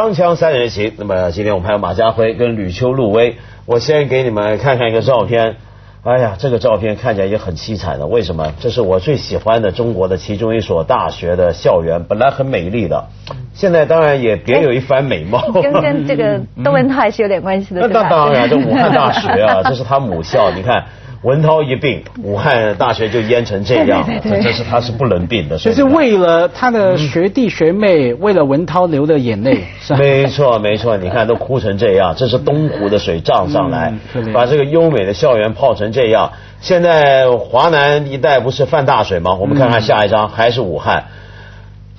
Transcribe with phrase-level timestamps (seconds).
[0.00, 5.56] 锵锵三人行，那么今天我们还有马家辉跟吕秋陆威，我先给你们看看一个照片。
[6.02, 8.54] 哎呀，这个照片看起来也很凄惨的，为什么？
[8.60, 13.08] 这是我最喜欢的中国的其中一所大学的校园，本来很美丽的，
[13.52, 15.46] 现在当然也别有一番美貌。
[15.60, 17.86] 跟跟这个窦文涛还是有点关系的。
[17.86, 20.82] 那当然，这武汉大学啊， 这是他母校，你看。
[21.22, 25.58] 文涛一病，武汉大学就淹成这样，这这是他是不能病的。
[25.58, 29.64] 就是为了他的学弟学妹，为了文涛流的眼泪。
[29.98, 33.92] 没错没错，你看都哭成这样，这是东湖的水涨上来，
[34.32, 36.32] 把这个优美的校园泡成这样。
[36.62, 39.34] 现在华南一带不是犯大水吗？
[39.34, 41.04] 我们看看下一张，还是武汉。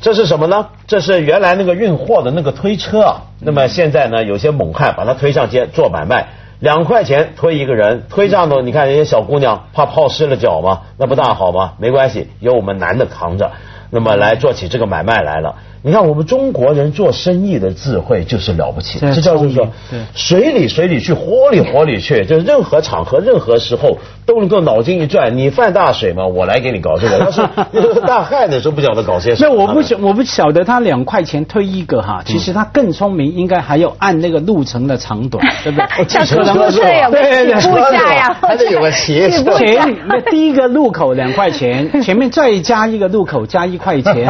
[0.02, 0.70] 这是什么呢？
[0.88, 3.22] 这是原来那个运货的那个推车啊。
[3.40, 6.28] 那么现在呢，有些猛汉把它推上街做买卖。
[6.62, 10.84] 两块钱推一个人，推上头，你看人家小姑娘怕泡湿了脚吗？
[10.98, 11.74] 那不大好吗？
[11.80, 13.52] 没关系，由我们男的扛着，
[13.90, 15.56] 那么来做起这个买卖来了。
[15.84, 19.68] 你看，我们中国人做生意的智慧就是了不起，这叫做说，
[20.14, 25.36] 水里水里去，火里火里去，就是任何场合、任何时候都能够脑筋一转。
[25.36, 27.42] 你犯大水嘛，我来给你搞这个；但是
[28.06, 29.50] 大旱的时候，不晓得搞些什么。
[29.50, 36.08] 那我不晓我不晓得他两块钱推一个哈，其实他更聪明，应该还要按那个路程的长短， 对不对？
[36.08, 39.28] 像出租车 有个起步价呀，还得有个斜
[40.30, 44.30] 第一个路口两块钱，前面再加一个路口加一块钱，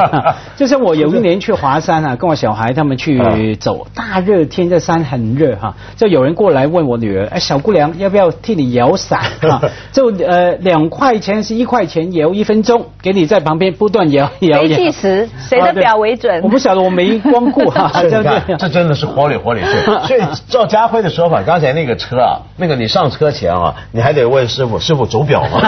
[0.55, 1.41] 就是我有一年。
[1.42, 9.20] 去华山啊，跟我小孩他们去走，大热天这山很热哈，就有人过来问我女儿，哎，小姑娘要不要替你摇伞？
[9.92, 14.78] 就呃两块钱是一块钱摇一分钟，给你在旁边不断摇摇摇。
[14.78, 16.42] 计时，谁的表为准？
[16.44, 17.92] 我不晓得，我没光顾哈。
[18.09, 18.23] 这
[18.58, 19.67] 这真的是活里活里去。
[20.08, 25.62] 所以照家辉的说法，刚才那个车啊，那个你上车前啊，你还得问师傅，师傅走表吗？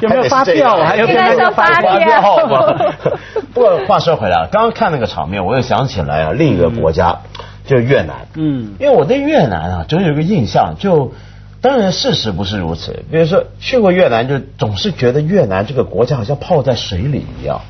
[0.00, 0.76] 有没有发票？
[0.78, 2.74] 还有没有发票吗？
[3.52, 7.22] 不过话说回来，刚刚看那个场面，我又想起来啊，另一个国家
[7.66, 8.28] 就是越南。
[8.36, 11.12] 嗯，因为我对越南啊，总有一个印象，就
[11.60, 13.02] 当然事实不是如此。
[13.10, 17.62] 比如说去过越南，就总是觉得越南这个国家好像泡在水里一样。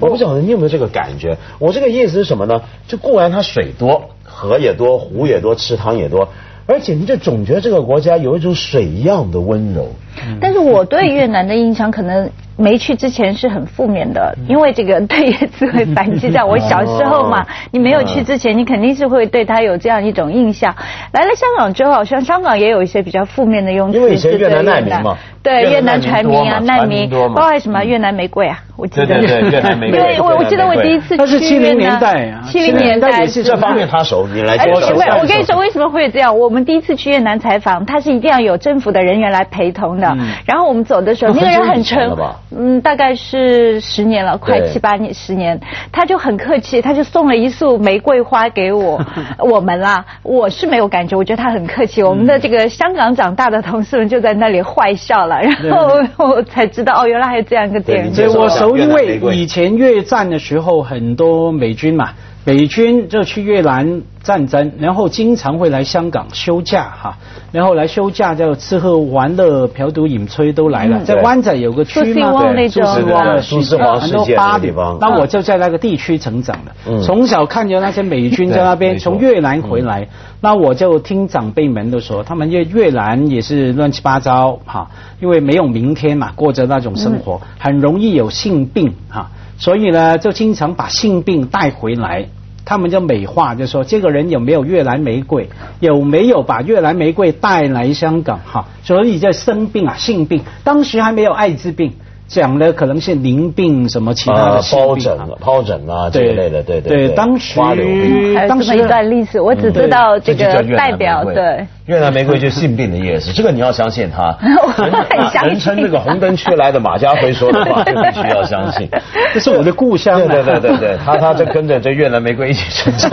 [0.00, 1.38] 我不晓得你有没有这个感觉？
[1.60, 2.62] 我这个意思是什么呢？
[2.88, 6.30] 就固然它水多，河也多，湖也多，池塘也多，
[6.66, 9.92] 而且你就总觉得这个国家有一种水一样的温柔。
[10.40, 12.30] 但是我对越南的印象可能。
[12.60, 20.74] 没去之前是很负面的，因为这个对越自卫反击在我 小时候嘛，你没有去之前，你肯定是会对他有这样一种印象。
[21.12, 29.06] 来了香港之后，好像香港也有一些比较负面的用词，因为以前越南难民嘛，对越南船民啊，难民，包括什么越南玫瑰啊，我记得。
[29.06, 34.80] 对对对 越南玫瑰，因为我我记得我第一次去越南，七零年代是这方面他熟，你来介绍。
[35.20, 36.36] 我跟你说为什么会这样？
[36.36, 40.07] 我们第一次去越南采访，他是一定要有政府的人员来陪同的，
[40.44, 42.16] 然后我们走的时候，那个人很沉，
[42.54, 43.38] 嗯，大概是。
[43.38, 45.60] 是十年了，快七八年，十年，
[45.92, 49.00] 他就很客气，他就送了一束玫瑰花给我，
[49.38, 52.02] 我们啦，我是没有感觉，我觉得他很客气。
[52.02, 55.76] 我们的这个香港长大的同事们就在那里坏笑了，然
[56.16, 58.12] 后我才知道哦，原来还有这样一个点。
[58.12, 62.10] 对，我熟，因为以前越战的时候很多美军嘛。
[62.48, 67.18] 美军就去越南战争，然后经常会来香港休假哈，
[67.52, 71.04] 然后来休假就吃喝玩乐、嫖赌饮吹都来了。
[71.04, 74.96] 在湾仔有个区嘛，对，苏斯旺，苏斯旺很多八地方。
[74.98, 80.08] 那我就在那个地区成长的，从小看着那些美军在那边从越南回来，
[80.40, 92.26] 那我就听长辈们都说，他们越越南也是乱七八糟哈，因为没有明天嘛，过着那种生活，很容易有性病哈，所以呢，就经常把性病带回来。
[92.68, 95.48] 他们就美化，就说这个人有没有越南玫瑰，
[95.80, 98.66] 有没有把越南玫瑰带来香港哈？
[98.84, 101.94] 所以在生病啊，性病，当时还没有艾滋病。
[102.28, 107.08] 讲的可能是淋病什么其他的疱疹、疱疹啊这一类的，对对对。
[107.14, 111.66] 当时还有这么一段历史，我只知道这个代表对。
[111.86, 114.36] 越南玫瑰就性病的意思，这个你要相信他。
[115.42, 118.86] 人称这个红灯区来的马家辉说的话， 就必须要相信。
[119.32, 120.28] 这是我的故乡。
[120.28, 123.10] 对对对对，他他就跟着这越南玫瑰一起成长。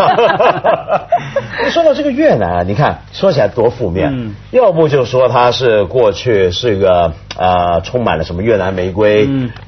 [1.72, 7.14] 说到这个越南啊，你看说起来多负面，要不就说他是过去是一个。
[7.38, 9.05] 啊，充满了什么越南玫瑰，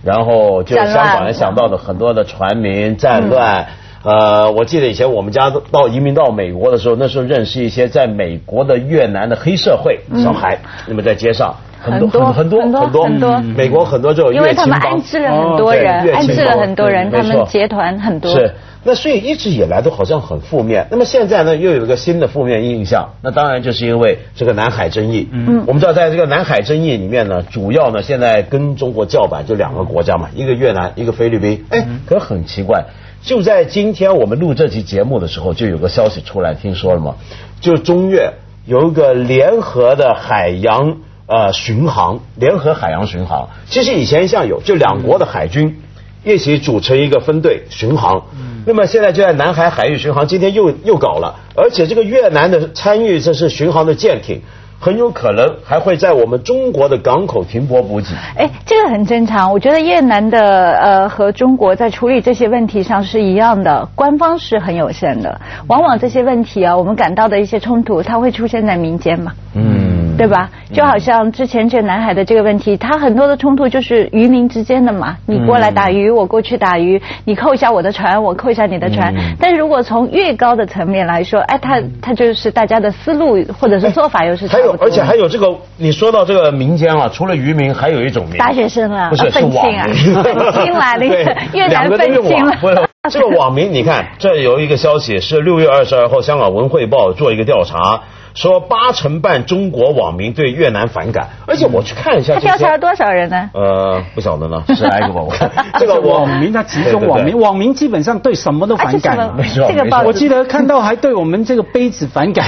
[0.03, 3.65] 然后就香港人想到的很多的船民战乱。
[4.03, 18.31] 呃，我记得以前我们家到移民到美国的时候，那时候认识一些在美国的越南的黑社会小孩，那么在街上很多很多很多很多，美国很多这种因为他们安置了很多人，安置了很多人，他们结团很多。
[18.31, 18.53] 是。
[18.87, 25.27] 那所以一直以来都好像很负面，那么现在呢又有一个新的负面印象，那当然就是因为这个南海争议。
[25.29, 31.65] 嗯，我们知道在这个南海争议里面呢，主要呢现在跟中国叫板就两个国家嘛，一个越南，一个菲律宾。
[31.67, 32.85] 哎，可很奇怪，
[33.21, 37.15] 就在今天我们录这期节目的时候，就有个消息出来，听说了吗？
[37.59, 38.35] 就中越
[38.65, 43.49] 有一个联合的海洋呃巡航，联合海洋巡航。
[43.69, 45.81] 其实以前一向有，就两国的海军
[46.23, 48.23] 一起组成一个分队巡航。
[48.67, 54.41] 那么现在就在南海海域巡航，今天又又搞了，而且这个越南的参与，这是巡航的舰艇。
[54.79, 58.09] 很有可能还会在我们中国的港口停泊补给。
[58.35, 59.51] 哎，这个很正常。
[59.51, 65.39] 我觉得越南的呃和中国在处理这些问题上是一样的，官方是很有限的。
[65.67, 69.31] 往往这些问题啊，我们感到的一些冲突，它会出现在民间嘛。
[69.55, 69.86] 嗯。
[70.17, 70.49] 对吧？
[70.73, 75.15] 就好像之前这南海的这个问题，它很多的冲突就是渔民之间的嘛。
[75.25, 79.13] 你过来打鱼，我过去打鱼，你扣一下我的船，我扣一下你的船。
[79.39, 91.05] 但是如果从越高的层面来说，哎，它它就是大家的思路或者是做法又是还有，而且还有这个，你说到这个民间啊，除了渔民，还有一种民大学生啊，不是是网民，愤青来了，
[91.53, 92.87] 越南愤青了。
[93.09, 98.01] 这个网民，你看，这有一个消息是六月二十二号，香港文汇报做一个调查。
[98.37, 103.49] 说八成半中国网民对越南反感，而且我去看一下，他调查了多少人呢？
[103.51, 105.21] 呃，不晓得呢， 十来个吧。
[105.23, 105.49] 我 看
[105.79, 109.17] 这个网民，他集中网民，网民基本上对什么都反感。
[109.35, 110.03] 没错，没错。
[110.05, 112.47] 我记得看到还对我们这个杯子反感，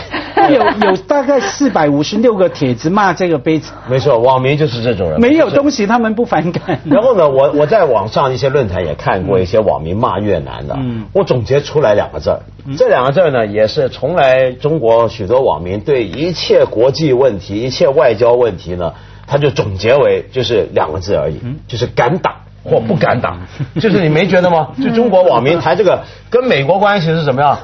[0.51, 3.71] 有 有大概四百五十六个帖子骂这个杯子。
[3.89, 5.19] 没错，网民就是这种人。
[5.19, 6.80] 没有东西他们不反感。
[6.85, 10.77] 然后呢，我我在网上一些论坛也看过一些网民骂越南的，
[11.13, 12.39] 我总结出来两个字儿，
[12.77, 16.66] 这两个字儿呢也是从来中国许多网民对一切。
[16.66, 18.94] 国际问题，一切外交问题呢，
[19.28, 23.38] 他就总结为就是两个字而已，就是敢打或不敢打。
[23.80, 24.70] 就是你没觉得吗？
[24.84, 27.58] 就中国网民谈这个跟美国关系是什么样？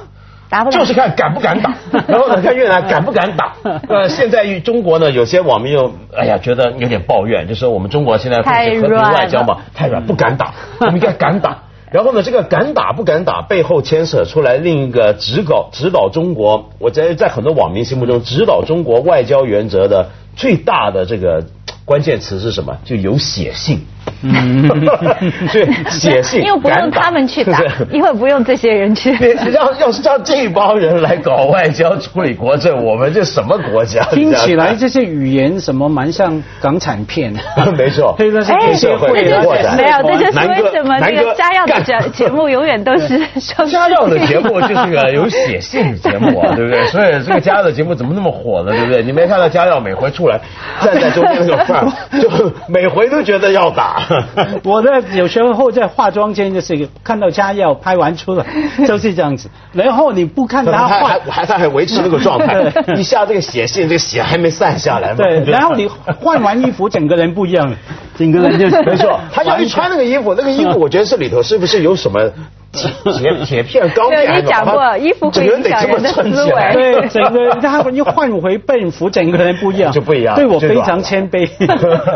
[0.49, 1.73] 打不就是看敢不敢打。
[2.07, 3.53] 然后呢，看越南敢不敢打。
[3.89, 11.63] 呃，现在中国呢，有些网民又哎呀，觉得有点抱怨，就说我们中国现在和平外交嘛，太软，不敢打， 我们应该敢打。
[11.95, 21.45] 然后呢，这个敢打不敢打背后牵扯出来另一个指导指导中国，我在在很多网民心目中指导中国外交原则的最大的这个
[21.85, 22.79] 关键词是什么？
[22.83, 23.85] 就有写信。
[24.21, 24.67] 嗯，
[25.51, 27.59] 对，写信，因为不用他们去打，
[27.91, 29.11] 因为不用这些人去。
[29.53, 34.03] 要要是让这帮人来搞外交、处理国政，我们这什么国家？
[34.13, 37.33] 听起来这些语言什么蛮像港产片。
[37.77, 39.07] 没错，这是黑社会
[39.41, 39.75] 扩展。
[39.77, 43.19] 没有，这就是为什么那个家耀的节节目永远都是
[43.69, 46.85] 家耀的节目就是个有写信的节目啊，对不对？
[46.87, 48.71] 所以这个家耀的节目怎么那么火呢？
[48.71, 49.03] 对不对？
[49.03, 50.39] 你没看到家耀每回出来
[50.81, 52.29] 站在中间那个范儿，就
[52.67, 53.94] 每回都觉得要打。
[54.63, 58.45] 我在有时候在化妆间就是看到家耀拍完出来
[58.87, 65.17] 就是这样子，然后你不看他画，还在还维持那个状态， 一下这个血性，这个血还没散下来嘛。
[65.17, 65.87] 对，然后你
[66.19, 67.77] 换完衣服，整个人不一样了，
[68.17, 69.19] 整个人就没错。
[69.31, 72.19] 他要一穿那个衣服，那个衣服我觉得这里头是不是有什么？
[72.75, 80.35] 铁铁片钢片，你讲过衣服会影响人的思维，对 整个他一换回笨服，整个人不一样，就不一样。
[80.35, 81.49] 对我非常谦卑。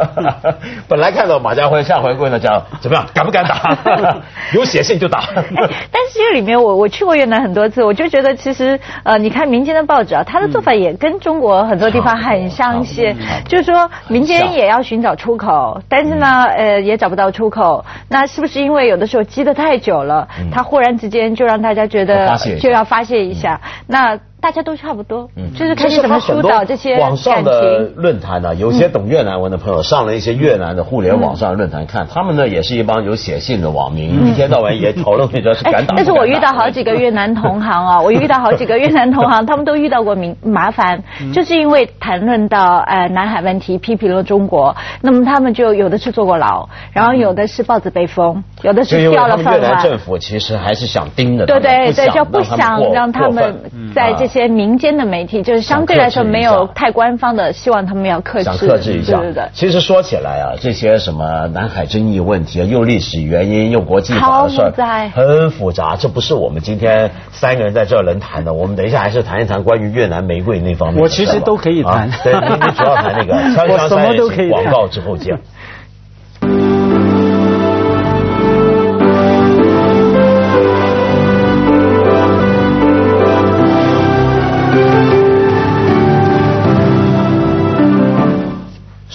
[0.87, 3.77] 本来看到马家辉、下回问了，讲怎么样，敢不敢打？
[4.53, 5.23] 有写信就打。
[5.33, 13.15] 但是这里面，我我去过越南很多次，我就觉得其实呃，你看民间的报纸啊，他的做法也跟中国很多地方很相似，
[13.47, 17.85] 就是说民间也要寻找出口，但是呢，呃，也找不到出口。
[18.09, 20.27] 那是不是因为有的时候积得太久了？
[20.51, 24.19] 他忽然之间就让大家觉得就要发泄一下，那。
[24.41, 35.95] 大家都差不多，嗯，就是看你怎么疏导这些网上的论坛呢，有些懂越南文的朋友上了一些越南的互联网上论坛看，他们呢也是一帮有写信的网民，一天到晚也讨论那个是敢打。
[35.99, 41.03] 但是我遇到好几个越南同行啊， 我遇到好几个越南同行，他们都遇到过明麻烦，
[41.33, 49.61] 就是因为谈论到呃南海问题，批评了中国，那么他们就有的是坐过牢，然后有的是报纸被封，有的是掉了饭碗。
[49.61, 53.53] 越南政府其实还是想盯着，对对对，就不想让他们
[53.93, 54.28] 在这。
[54.29, 59.21] 些民间的媒体就是相对来说没有太官方的，希望他们要克制，想克制一下。
[59.51, 64.71] 其实说起来啊，这些什么南海争议问题啊，又历史原因又国际法的事儿，
[65.13, 65.97] 很复杂。
[65.97, 68.53] 这不是我们今天三个人在这儿能谈的。
[68.53, 71.01] 我们等一下还是谈一谈关于越南玫瑰那方面。
[71.01, 73.33] 我其实都可以谈，对，你主要谈那个。
[73.67, 75.37] 我什么都可以广告之后见。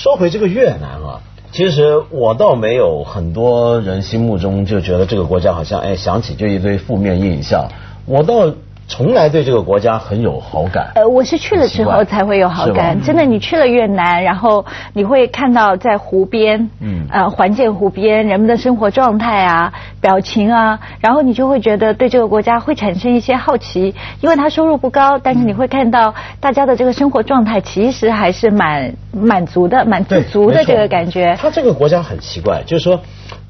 [0.05, 7.69] 说回这个越南啊，其实我倒没有很多人心目中就觉得这个国家好像哎想起就一堆负面印象。
[8.05, 8.53] 我倒
[8.87, 10.93] 从来对这个国家很有好感。
[10.95, 13.01] 呃，我是去了之后才会有好感。
[13.03, 31.37] 真的，你去了越南，然后你会看到在湖边，嗯，呃，环建湖边人们的生活状态啊、表情啊，然后你就会觉得对这个国家会产生一些好奇，因为他收入不高，但是你会看到大家的这个生活状态其实还是蛮满足的、蛮自足的这个感觉。
[31.41, 33.01] 他这个国家很奇怪，就是说。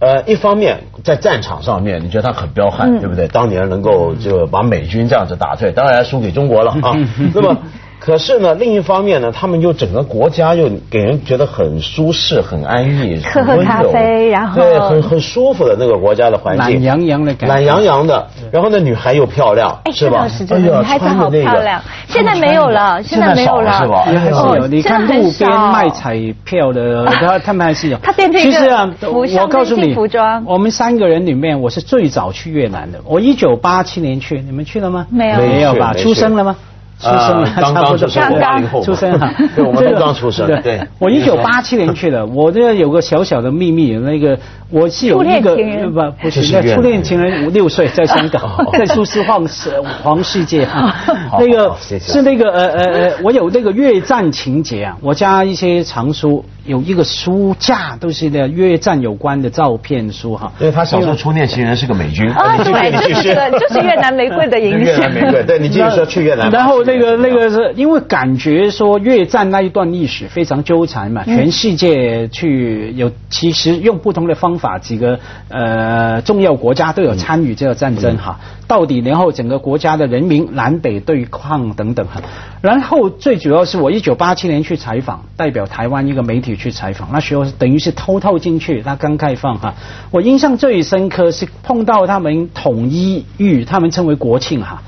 [0.00, 3.28] 呃，一方面在战场上面，你觉得他很彪悍，对不对？
[3.28, 6.94] 当年能够就把美军这样子打退，当然输给中国了啊。
[7.34, 7.56] 那么。
[8.04, 18.26] 可是呢，另一方面呢，他们又整个国家又给人觉得很舒适、很安逸、 喝喝咖啡，然后对，很很舒服的那个国家的环境，懒洋洋的感觉，懒洋洋的。
[18.52, 20.28] 然后那女孩又漂亮，是吧？
[20.50, 21.80] 哎呀，女孩子好漂亮。
[22.06, 24.02] 现在没有了，现在没有了，是吧？
[24.04, 24.66] 还是有。
[24.66, 27.96] 你看路边卖彩票的，他 他们还是有。
[28.02, 30.44] 他变成一个我告诉你，服装。
[30.46, 33.00] 我们三个人里面，我是最早去越南的。
[33.06, 35.06] 我一九八七年去，你们去了吗？
[35.08, 35.94] 没有，没有吧？
[35.94, 36.54] 出生了吗？
[36.98, 40.46] 出生了，刚刚出生，出生哈，对，我们都刚出生。
[40.62, 44.38] 对，我一九八七年去的， 我这有个小小的秘密，那个
[44.70, 46.42] 我是有一个不不是
[46.74, 48.42] 初恋情人五 六岁在香港，
[48.78, 49.70] 在苏斯晃世
[50.02, 50.94] 黄世界哈，
[51.38, 56.44] 那个是那个呃呃呃，我有那个越战情节啊，我家一些藏书。
[56.64, 62.26] 有一个书架都是的越战有关的照片书哈，因为他小时候初恋情人是个美军。
[62.30, 66.50] 啊，对，就是就是越南玫瑰的影越南玫瑰，对你继续说去越南。
[66.50, 82.22] 然后那个那个是因为感觉说越战那一段历史非常纠缠嘛，全世界去有其实用不同的方法，几个呃重要国家都有参与这个战争哈，到底然后整个国家的人民南北对抗等等哈，
[82.62, 86.54] 然后最主要是我一九八七年去采访，代表台湾一个媒体。
[86.54, 89.74] 去采访，那时候等于是偷偷进去，他刚开放哈。
[90.12, 94.80] 我印象最深刻是碰到他们统一日，他们称为国庆哈。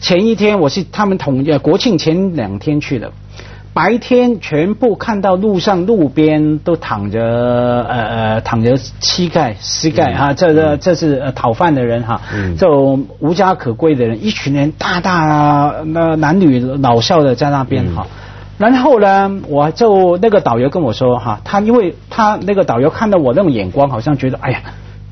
[0.00, 3.12] 前一天我是他们统呃国庆前两天去的，
[3.74, 12.20] 白天全部看到路上路边都躺着呃呃躺着膝盖膝盖哈，这这这是讨饭的人哈，
[12.56, 18.06] 就无家可归的人，一群人大大那男女老少的在那边哈。
[18.56, 24.60] 然后呢，我就那个导游跟我说哈，他因为他那个导游看到我那种眼光，好像觉得哎呀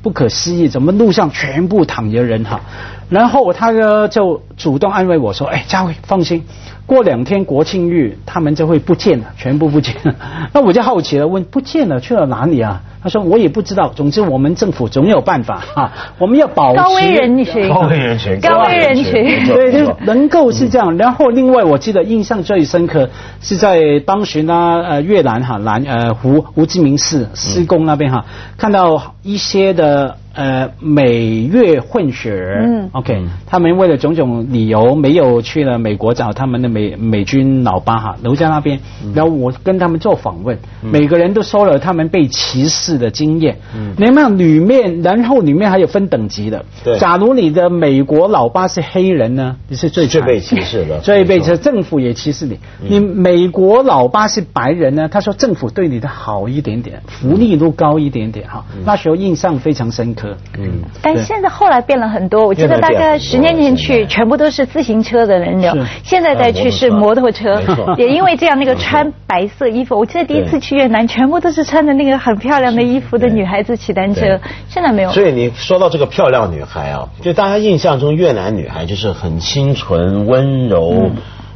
[0.01, 2.61] 不可思议，怎么路上全部躺着人哈？
[3.09, 6.43] 然后他呢就主动安慰我说，哎，佳慧放心，
[6.85, 10.15] 过两天国庆日他们就会不见了，全部不见了。
[10.51, 12.81] 那我就好奇了，问不见了去了哪里啊？
[13.01, 19.13] 他说我也不知道，总之我们政府总有办法哈，我们要保持高危人群，高危人群，高危人群，
[19.45, 20.97] 对，就能够是这样。
[20.97, 23.09] 然后另外我记得印象最深刻
[23.39, 28.25] 是在当时呢，呃，越南哈南呃胡胡志明市施工那边哈，
[28.57, 30.17] 看到一些的。
[30.37, 32.29] 呃，美越混血，
[32.63, 38.79] 嗯，OK，他们为了种种理由没有去了美国找他们的美美军老八哈留在那边，
[39.15, 60.26] 然后我跟他们做访问，每个人都说了他们被歧视的经验，嗯，你看里面，然后里面还有分等级的，对，假如你的美国老八是黑人呢，你是最最被歧视的， 最被这政府也歧视你，你美国老八是白人呢，他说政府对你的好一点点，福利都高一点点哈，那时候印象非常深刻。
[60.57, 62.45] 嗯，但现在后来变了很多。
[62.45, 67.61] 我记得大概十年前去，全部都是自行车的人流，现在再去是摩托车。
[67.97, 74.39] 也因为这样，那个穿白色衣服，我记得第一次去越南，全部都是穿着那个很漂亮的衣服的女孩子骑单车。
[74.69, 75.11] 现在没有。
[75.11, 81.11] 所以你说到这个漂亮女孩啊，就大家印象中越南女孩就是很清纯温柔，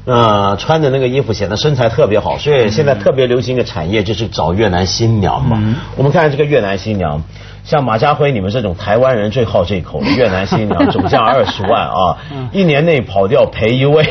[0.06, 2.38] 呃，穿的那个衣服显得身材特别好。
[2.38, 5.62] 所以现在特别流行一个产业就是找越南新娘嘛。
[5.96, 7.22] 我们看这个越南新娘。
[7.64, 12.18] 像马家辉，你们这种台湾人最好这口，越南新娘总价二十万啊，
[12.52, 14.04] 一年内跑掉赔一位。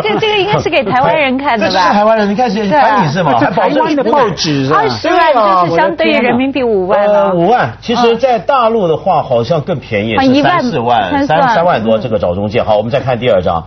[0.00, 1.80] 这 这个应该是给台湾人看的吧？
[1.88, 3.34] 是台湾人，你看是反你是吗？
[3.34, 5.34] 台湾的报纸二十万
[5.66, 7.34] 就是相对于人民币五万了。
[7.34, 12.62] 五万，其实，在大陆的话好像更便宜，是三四万，三三万多这个找中介。
[12.62, 13.64] 好，我们再看第二张。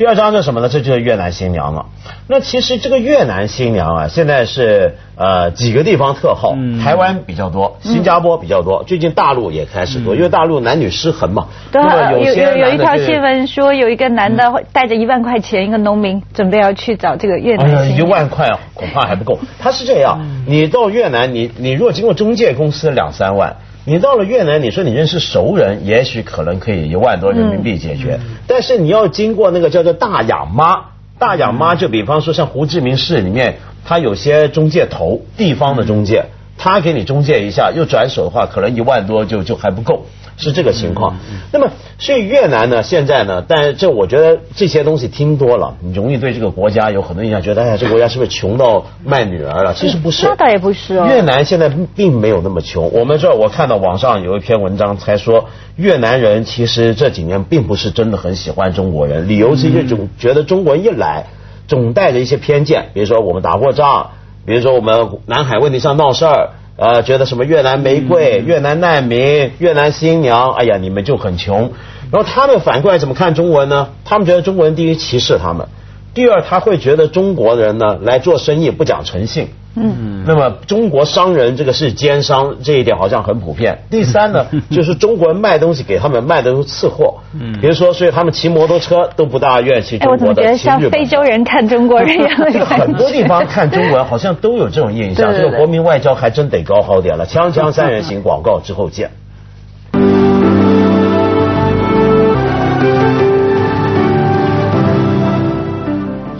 [0.00, 0.70] 第二张是什么呢？
[0.70, 1.84] 这就是越南新娘了。
[2.26, 11.48] 那其实这个越南新娘啊，现在是呃几个地方特好，台湾比较多，新加坡比较多，最近大陆也开始多，因为大陆男女失衡嘛。
[11.70, 17.98] 对，有有有一条新闻说，有一个男的带着一万块钱，一个农民准备要去找这个越南新娘。
[17.98, 19.38] 一万块恐怕还不够。
[19.58, 23.54] 他是这样，你到越南，你你如果经过中介公司两三万。
[23.84, 28.20] 你到了越南，你说你认识熟人，也许可能可以一万多人民币解决。
[28.46, 30.80] 但是你要经过那个叫做大亚妈，
[31.18, 36.26] 大亚妈就比方说像胡志明市里面，他有些中介头，地方的中介，
[36.58, 40.06] 他给你中介一下，又转手的话，可能一万多就就还不够。
[40.40, 41.16] 是这个情况。
[41.52, 49.74] 那么，所以越南呢，现在呢，但这我觉得这些东西听多了，你容易对这个国家有很多印象，觉得哎呀，这个国家是不是穷到卖女儿了？
[49.74, 51.06] 其实不是，那倒也不是哦。
[51.06, 52.90] 越南现在并没有那么穷。
[52.92, 61.26] 我们这我看到网上有一篇文章才说，越南人其实这几年并不是真的很喜欢中国人，理由是一种觉得中国人一来
[61.68, 64.12] 总带着一些偏见，比如说我们打过仗，
[64.46, 66.50] 比如说我们南海问题上闹事儿。
[66.80, 71.74] 呃，觉得什么越南玫瑰、越南难民、越南新娘，哎呀，你们就很穷。
[72.10, 73.88] 然后他们反过来怎么看中国人呢？
[74.02, 75.68] 他们觉得中国人第一歧视他们，
[76.14, 79.48] 第二他会觉得中国人呢来做生意不讲诚信。
[79.76, 83.78] 嗯，那么中国商人这个是奸商，这一点好像很普遍。
[83.90, 90.22] 第三呢， 就是中国人卖东西给他们卖的都是次货，嗯，比如说，所以他们骑摩托车都不大愿意骑中国的。
[90.22, 92.52] 哎，我怎么觉得像非洲人看中国人一样？
[92.52, 95.32] 这个很多地方看中国人好像都有这种印象。
[95.32, 97.26] 这个国民外交还真得搞好点了。
[97.30, 99.10] 锵锵三人行广告之后见。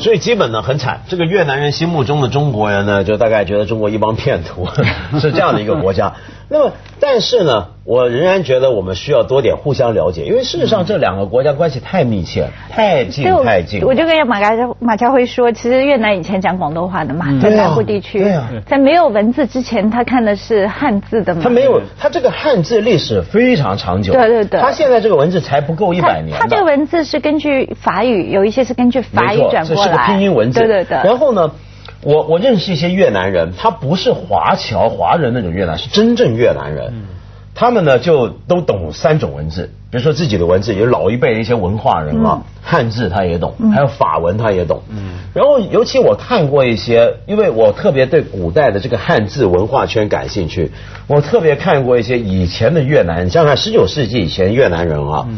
[0.01, 4.69] 所以基本呢很惨，这个越南人心目中的中国人呢，就大概觉得中国一帮骗徒，
[5.21, 6.15] 是这样的一个国家。
[6.49, 13.81] 那么，但是呢，我仍然觉得我们需要多点互相了解，因为事实上这两个国家关系太密切了，太近太近。
[13.83, 18.25] 我就跟马家马家辉说，其实越南以前讲广东话的嘛，在南部地区，
[18.67, 21.41] 在没有文字之前，他看的是汉字的嘛。
[21.43, 24.13] 他没有，他这个汉字历史非常长久。
[24.13, 24.61] 对对对。
[24.61, 26.39] 他现在这个文字才不够一百年。
[26.39, 29.77] 他这个文字是根据法语，有一些是根据法语转过来。
[29.77, 30.61] 这是个拼音文字。
[30.61, 30.99] 对对对。
[30.99, 31.51] 然后呢？
[32.03, 36.95] 我我认识一些越南人，他不是华侨华人那种越南，是真正越南人。
[37.61, 44.83] 他们呢就都懂三种文字，比如说自己的文字，有老一辈的一些文化人啊，汉字他也懂，还有法文他也懂。
[44.89, 50.73] 嗯然后尤其我看过一些，因为我特别对古代的这个汉字文化圈感兴趣，
[51.07, 55.29] 我特别看过一些以前的越南，你想想十九世纪以前越南人啊。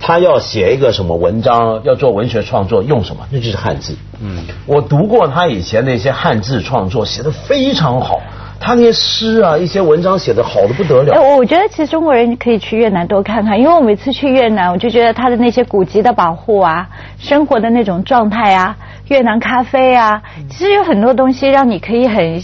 [0.00, 3.26] 他要写一个什么文章，要做文学创作，用什么？
[3.30, 3.96] 那就是汉字。
[4.20, 8.20] 嗯，我读过他以前那些汉字创作，写的非常好。
[8.60, 11.20] 他那些诗啊，一些文章写的好的不得了。
[11.20, 18.76] 我我觉得其实中国人可以去越南多看看，因为我每次去越南，我就觉得他的那些古籍的保护啊，生活的那种状态啊，
[19.08, 22.42] 越南咖啡啊，其实有很多东西让你可以很。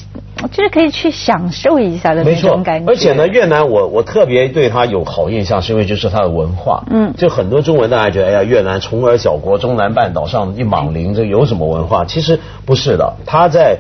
[0.53, 2.93] 就是可以去享受一下的那种感觉。
[2.93, 6.85] 而且呢，越南我我特别对他有好印象，是因为就是他的文化。
[6.91, 7.15] 嗯。
[7.17, 12.05] 就很多中文大家觉得，哎呀，越南虫儿小国，中南半岛上一莽林，这有什么文化？
[12.05, 13.79] 其实不是的，他在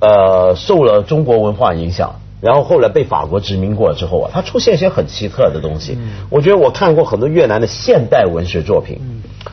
[0.00, 5.96] 呃受了中国文化影响，然后后来被法国殖民过之后啊，他出现一些很奇特的东西。
[5.98, 6.26] 嗯。
[6.30, 9.00] 我觉得我看过很多越南的现代文学作品，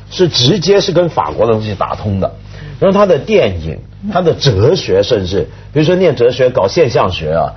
[0.10, 2.34] 是直接是跟法国的东西打通的。
[2.80, 3.80] 然后他的电影。
[4.12, 7.54] 他的哲学，甚至比如说念哲学、搞现象学啊。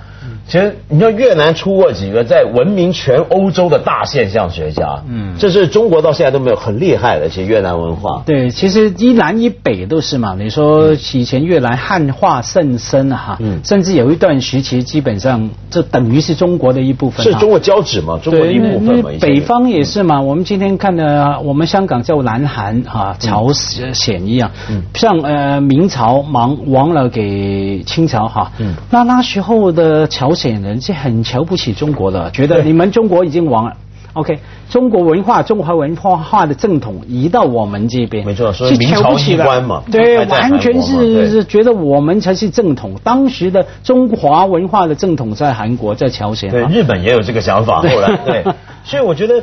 [0.46, 8.22] 其实，你知道越南出过几个在闻名全欧洲的大现象学家，嗯，这是中国到现在都没有很厉害的一些越南文化。
[8.26, 10.34] 对，其实一南一北都是嘛。
[10.38, 19.10] 你说以前越南汉化甚深啊，哈，嗯，甚至有一段时期，基本上这等于是中国的一部分，是中国交趾嘛，中国的一部分嘛。
[19.20, 20.20] 北方也是嘛。
[20.20, 30.34] 我们今天看的，我们香港叫南韩哈，朝鲜一样，嗯，像呃明朝亡亡了给清朝哈，嗯，那那时候的朝。
[30.34, 33.72] 鲜人是很瞧不起中国的，觉得你们中国已经亡了。
[34.14, 39.84] OK，中国文化、中华文化化的正统移到我们这边，没错，是明朝衣冠嘛？
[39.92, 42.94] 对，完全是是觉得我们才是正统。
[43.04, 46.50] 当时的中华文化的正统在韩国，在朝鲜。
[46.50, 47.80] 对，日本也有这个想法。
[47.80, 48.44] 后来， 对，
[48.82, 49.40] 所以我觉得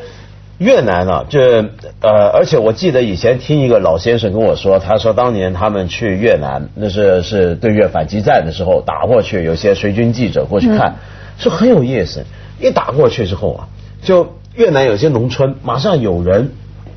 [0.62, 1.40] 越南啊，就
[2.02, 10.96] 呃，而且我记得以前听一个老先生跟我说，他说当年他们去越南，那是是对越反击战的时候打过去，有些随军记者过去看，
[11.38, 12.24] 说很有意思。
[12.60, 13.68] 一打过去之后啊，
[14.04, 14.36] 就。
[14.54, 16.52] 越南有些农村，马上有人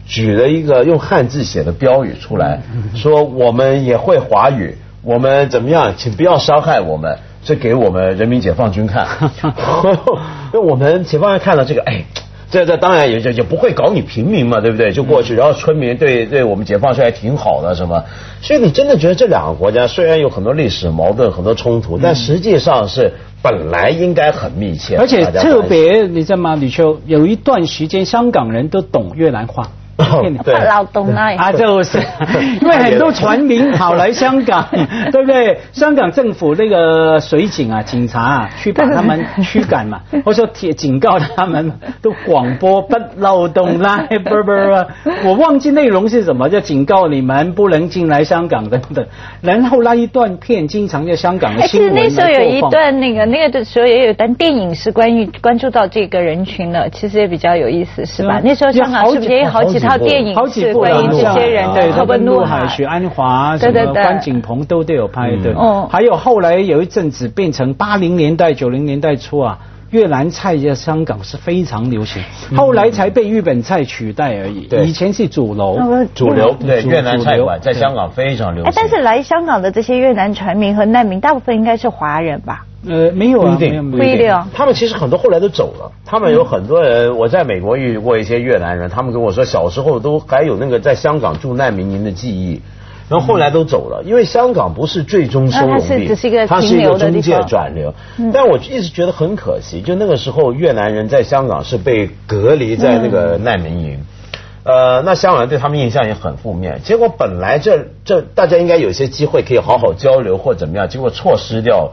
[0.09, 2.61] 举了一个用汉字写的标语出来，
[2.97, 9.07] 说我们也会华语，我们怎么样，请不要伤害我们，这给我们人民解放军看。
[10.53, 12.05] 那 我们解放军看到这个，哎，
[12.55, 14.93] 这这当然也就就不会搞你平民嘛，对不对？
[14.93, 18.03] 就过去，然后村民对对我们解放军还挺好的，什么？
[18.41, 23.13] 所以你真的觉得这两个国家虽然有很多历史矛盾、很多冲突，但实际上是。
[23.45, 26.55] 本来应该很密切，而且特别你知道吗？
[26.55, 29.69] 李秋有一段时间，香港人都懂越南话。
[30.45, 31.99] 对，劳动啊，啊，就是
[32.61, 34.67] 因为很多船民跑来香港，
[35.13, 35.59] 对不对？
[35.73, 49.07] 香港政府那个水警啊、警察啊，去把他们驱赶嘛， 或者说铁警告他们，都广播不劳动啦，不不不，我忘记内容是什么，就警告你们不能进来香港等等。
[49.41, 58.41] 然后那一段片经常在香港的新闻那时候有一段那个那个的时候也有段电影是关于关注到这个人群的，其实也比较有意思，是吧？
[58.43, 61.93] 那时候香港是不是也有好几套电影是关于这些人的？
[61.93, 65.53] 特别陆海、许安华、什么关锦鹏都都有拍的。
[65.55, 69.59] 哦，还有后来有一阵子变成八零年代、九零年代初啊，
[69.91, 72.23] 越南菜在香港是非常流行，
[72.57, 74.69] 后来才被日本菜取代而已。
[74.87, 75.79] 以前是主流，
[76.15, 78.73] 主流对越南菜馆在香港非常流行。
[78.75, 82.65] 但是来香港的这些越南船民和难民，大部分应该是华人吧？
[82.87, 84.45] 呃，没有啊，不一定。
[84.53, 85.91] 他们其实很多后来都走了。
[86.05, 92.61] 他们有很多人，我在美国遇过一些越南人，他们跟我说，小时候都还有那个在香港住难民营的记忆，
[93.09, 96.07] 然后后来都走了，因为香港不是最终收容地，
[96.47, 97.95] 它是一个中介转流。
[98.33, 104.01] 但我一直觉得很可惜，就那个时候越南人在香港是被隔离在那个难民营，
[104.65, 106.81] 呃，那香港人对他们印象也很负面。
[106.85, 111.93] 结果本来这这大家应该有些机会可以好好交流或怎么样，结果错失掉。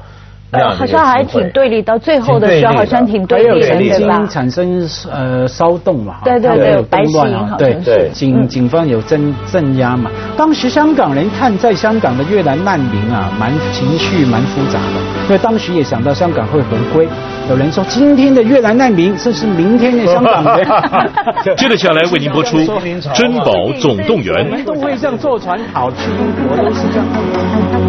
[0.52, 4.26] 好像还挺对立，到最后的时候好像挺对立的，对吧？
[4.30, 10.12] 产生呃骚动嘛，对对对，白心啊，对对，警警方有镇镇压嘛。
[10.36, 17.08] 当时香港人看在香港的越南难民啊，蛮情绪蛮复杂的，因为当时也想到香港会回归。
[17.50, 20.68] 有人说今天的越南难民，这是明天的香港人。
[21.58, 22.58] 接着下来为您播出
[23.14, 24.36] 《珍宝总动员》。
[24.46, 27.81] 我们都会像坐船跑去英国，都是这样。